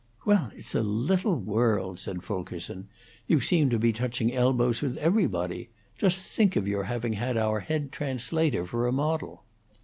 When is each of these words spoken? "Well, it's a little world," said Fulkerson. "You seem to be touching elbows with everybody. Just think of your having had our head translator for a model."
"Well, 0.25 0.49
it's 0.55 0.73
a 0.73 0.81
little 0.81 1.35
world," 1.37 1.99
said 1.99 2.23
Fulkerson. 2.23 2.87
"You 3.27 3.39
seem 3.39 3.69
to 3.69 3.77
be 3.77 3.93
touching 3.93 4.33
elbows 4.33 4.81
with 4.81 4.97
everybody. 4.97 5.69
Just 5.95 6.35
think 6.35 6.55
of 6.55 6.67
your 6.67 6.85
having 6.85 7.13
had 7.13 7.37
our 7.37 7.59
head 7.59 7.91
translator 7.91 8.65
for 8.65 8.87
a 8.87 8.91
model." 8.91 9.43